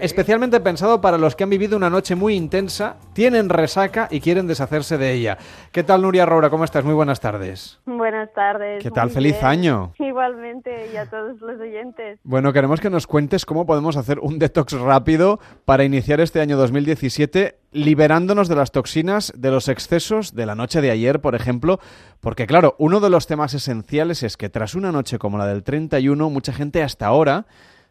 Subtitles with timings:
[0.00, 4.46] Especialmente pensado para los que han vivido una noche muy intensa, tienen resaca y quieren
[4.46, 5.38] deshacerse de ella.
[5.72, 6.50] ¿Qué tal, Nuria Roura?
[6.50, 6.84] ¿Cómo estás?
[6.84, 7.80] Muy buenas tardes.
[7.86, 8.82] Buenas tardes.
[8.82, 9.10] ¿Qué tal?
[9.10, 9.92] Feliz año.
[9.98, 12.18] Igualmente, y a todos los oyentes.
[12.24, 16.56] Bueno, queremos que nos cuentes cómo podemos hacer un detox rápido para iniciar este año
[16.56, 21.78] 2017 liberándonos de las toxinas, de los excesos de la noche de ayer, por ejemplo,
[22.20, 25.62] porque claro, uno de los temas esenciales es que tras una noche como la del
[25.62, 27.46] 31, mucha gente hasta ahora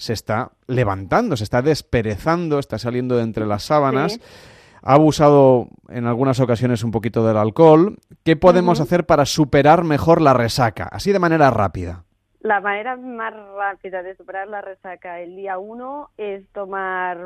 [0.00, 4.18] se está levantando, se está desperezando, está saliendo de entre las sábanas.
[4.82, 7.98] Ha abusado en algunas ocasiones un poquito del alcohol.
[8.24, 10.88] ¿Qué podemos hacer para superar mejor la resaca?
[10.90, 12.04] Así de manera rápida.
[12.40, 17.18] La manera más rápida de superar la resaca el día uno es tomar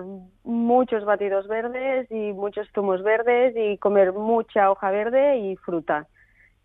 [0.42, 6.08] muchos batidos verdes y muchos zumos verdes y comer mucha hoja verde y fruta.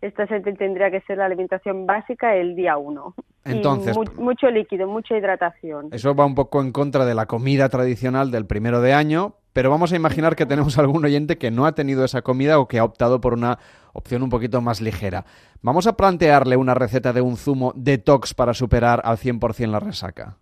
[0.00, 3.14] Esta tendría que ser la alimentación básica el día uno.
[3.44, 5.88] Entonces, mucho líquido, mucha hidratación.
[5.92, 9.70] Eso va un poco en contra de la comida tradicional del primero de año, pero
[9.70, 12.78] vamos a imaginar que tenemos algún oyente que no ha tenido esa comida o que
[12.78, 13.58] ha optado por una
[13.92, 15.24] opción un poquito más ligera.
[15.62, 20.36] Vamos a plantearle una receta de un zumo detox para superar al 100% la resaca.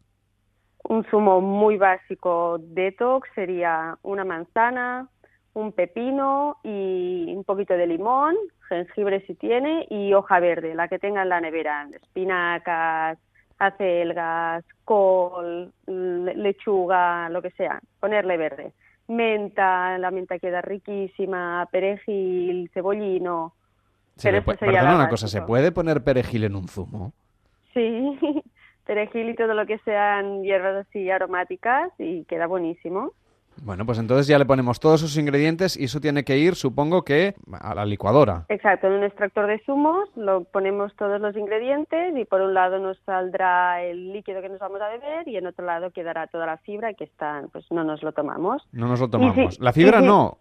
[0.85, 5.09] Un zumo muy básico detox sería una manzana,
[5.59, 8.37] un pepino y un poquito de limón,
[8.69, 13.19] jengibre si tiene y hoja verde, la que tenga en la nevera, espinacas,
[13.59, 18.73] acelgas, col, lechuga, lo que sea, ponerle verde.
[19.09, 23.55] Menta, la menta queda riquísima, perejil, cebollino.
[24.17, 27.13] Se perdona una cosa, ¿se puede poner perejil en un zumo?
[27.75, 28.19] Sí,
[28.87, 33.13] perejil y todo lo que sean hierbas así aromáticas y queda buenísimo.
[33.63, 37.03] Bueno, pues entonces ya le ponemos todos esos ingredientes y eso tiene que ir, supongo
[37.03, 38.45] que, a la licuadora.
[38.49, 42.79] Exacto, en un extractor de zumos lo ponemos todos los ingredientes y por un lado
[42.79, 46.47] nos saldrá el líquido que nos vamos a beber y en otro lado quedará toda
[46.47, 48.67] la fibra que está, pues no nos lo tomamos.
[48.73, 49.59] No nos lo tomamos.
[49.61, 50.37] la fibra no.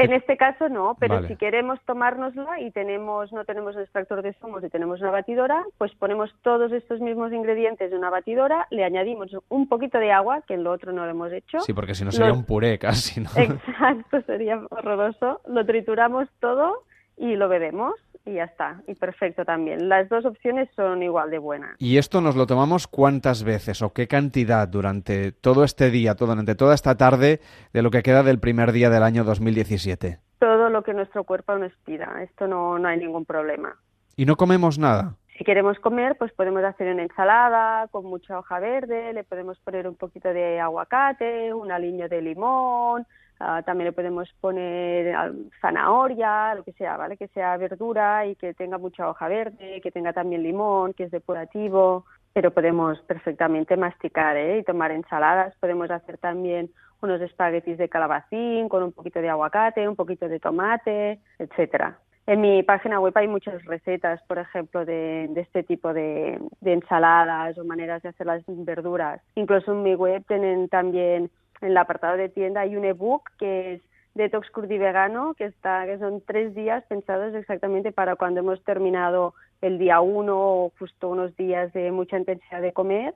[0.00, 4.64] En este caso no, pero si queremos tomárnosla y tenemos no tenemos extractor de zumos
[4.64, 9.30] y tenemos una batidora, pues ponemos todos estos mismos ingredientes en una batidora, le añadimos
[9.48, 11.60] un poquito de agua, que en lo otro no lo hemos hecho.
[11.60, 13.30] Sí, porque si no sería un puré casi, ¿no?
[13.36, 15.40] Exacto, sería horroroso.
[15.46, 16.84] Lo trituramos todo
[17.16, 17.94] y lo bebemos
[18.24, 18.82] y ya está.
[18.86, 19.88] Y perfecto también.
[19.88, 21.76] Las dos opciones son igual de buenas.
[21.78, 26.54] ¿Y esto nos lo tomamos cuántas veces o qué cantidad durante todo este día, durante
[26.54, 27.40] toda esta tarde
[27.72, 30.18] de lo que queda del primer día del año 2017?
[30.38, 32.22] Todo lo que nuestro cuerpo nos pida.
[32.22, 33.76] Esto no, no hay ningún problema.
[34.16, 35.16] ¿Y no comemos nada?
[35.40, 39.88] Si queremos comer, pues podemos hacer una ensalada con mucha hoja verde, le podemos poner
[39.88, 43.06] un poquito de aguacate, un aliño de limón,
[43.42, 47.16] Ah, también le podemos poner ah, zanahoria, lo que sea, ¿vale?
[47.16, 51.10] Que sea verdura y que tenga mucha hoja verde, que tenga también limón, que es
[51.10, 54.58] depurativo, pero podemos perfectamente masticar ¿eh?
[54.58, 55.54] y tomar ensaladas.
[55.58, 56.70] Podemos hacer también
[57.00, 61.96] unos espaguetis de calabacín con un poquito de aguacate, un poquito de tomate, etcétera.
[62.30, 67.64] En mi página web hay muchas recetas, por ejemplo, de, este tipo de, ensaladas o
[67.64, 69.20] maneras de hacer las verduras.
[69.34, 71.28] Incluso en mi web tienen también
[71.60, 73.82] en el apartado de tienda hay un ebook que es
[74.14, 79.34] Detox Curdi Vegano, que, está, que son tres días pensados exactamente para cuando hemos terminado
[79.60, 83.12] el día uno o justo unos días de mucha intensidad de comer.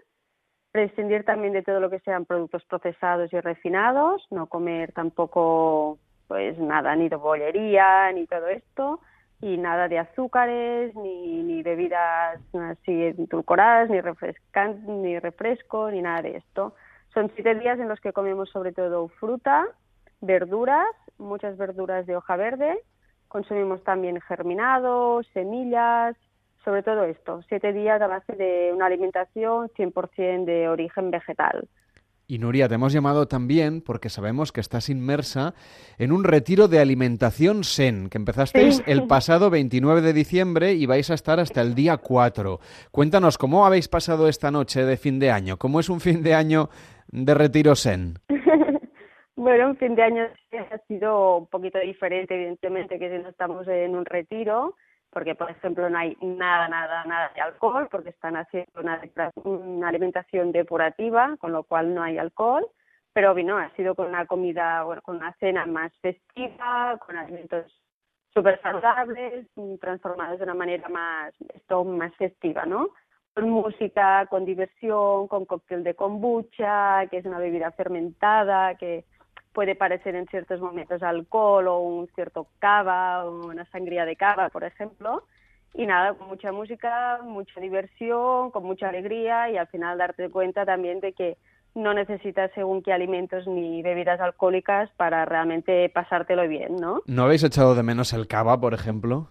[0.72, 5.98] prescindir también de todo lo que sean productos procesados y refinados, no comer tampoco
[6.28, 9.00] pues nada ni de bollería ni todo esto
[9.40, 16.22] y nada de azúcares ni, ni bebidas así edulcoradas ni refrescan, ni refresco ni nada
[16.22, 16.74] de esto.
[17.14, 19.66] Son siete días en los que comemos sobre todo fruta,
[20.20, 20.86] verduras,
[21.18, 22.78] muchas verduras de hoja verde,
[23.28, 26.16] consumimos también germinados, semillas,
[26.66, 31.68] sobre todo esto, siete días a base de una alimentación 100% de origen vegetal.
[32.26, 35.54] Y Nuria, te hemos llamado también porque sabemos que estás inmersa
[35.96, 41.08] en un retiro de alimentación Zen, que empezasteis el pasado 29 de diciembre y vais
[41.08, 42.58] a estar hasta el día 4.
[42.90, 45.58] Cuéntanos, ¿cómo habéis pasado esta noche de fin de año?
[45.58, 46.68] ¿Cómo es un fin de año
[47.06, 48.14] de retiro Zen?
[49.36, 50.24] bueno, un fin de año
[50.72, 54.74] ha sido un poquito diferente, evidentemente, que si no estamos en un retiro
[55.16, 60.52] porque por ejemplo no hay nada, nada, nada de alcohol, porque están haciendo una, alimentación
[60.52, 62.66] depurativa, con lo cual no hay alcohol,
[63.14, 67.64] pero vino ha sido con una comida, bueno, con una cena más festiva, con alimentos
[68.34, 69.48] súper saludables,
[69.80, 72.90] transformados de una manera más, esto, más festiva, ¿no?
[73.32, 79.06] Con música, con diversión, con cóctel de kombucha, que es una bebida fermentada, que
[79.56, 84.50] puede parecer en ciertos momentos alcohol o un cierto cava o una sangría de cava,
[84.50, 85.22] por ejemplo.
[85.72, 90.66] Y nada, con mucha música, mucha diversión, con mucha alegría y al final darte cuenta
[90.66, 91.38] también de que
[91.74, 97.00] no necesitas según qué alimentos ni bebidas alcohólicas para realmente pasártelo bien, ¿no?
[97.06, 99.28] ¿No habéis echado de menos el cava, por ejemplo?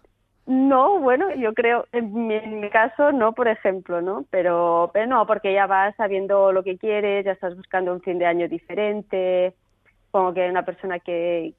[0.47, 4.25] No, bueno, yo creo, en mi, en mi, caso no, por ejemplo, ¿no?
[4.31, 8.17] Pero, pero no, porque ya vas sabiendo lo que quieres, ya estás buscando un fin
[8.17, 9.53] de año diferente,
[10.15, 11.55] como que una persona que,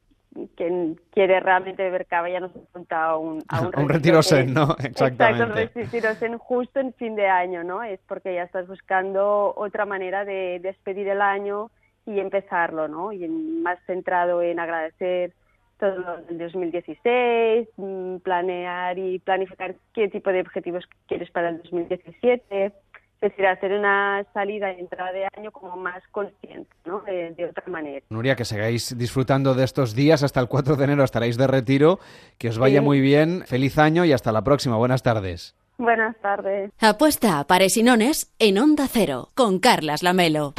[1.13, 4.75] quiere realmente beber cava ya no se apunta a un, a un, retiro, zen, ¿no?
[4.83, 5.43] Exactamente.
[5.43, 7.83] Exacto, un retiro zen justo en fin de año, ¿no?
[7.83, 11.71] Es porque ya estás buscando otra manera de despedir el año
[12.07, 13.13] y empezarlo, ¿no?
[13.13, 15.35] Y más centrado en agradecer
[15.79, 21.59] todo lo del 2016, mm, planear y planificar qué tipo de objetivos quieres para el
[21.59, 22.73] 2017
[23.21, 27.01] es decir, hacer una salida y entrada de año como más consciente, ¿no?
[27.01, 28.05] De, otra manera.
[28.11, 31.99] Nuria, que sigáis disfrutando de estos días, hasta el 4 de enero estaréis de retiro,
[32.39, 35.57] que os vaya muy bien, feliz año y hasta la próxima, buenas tardes.
[35.79, 36.71] Buenas tardes.
[36.81, 40.55] Apuesta a pares y nones en Onda Cero, con Carlas Lamelo.